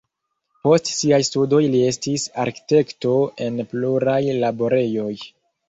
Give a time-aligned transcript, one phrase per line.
[0.61, 3.13] Post siaj studoj li estis arkitekto
[3.47, 5.11] en pluraj laborejoj.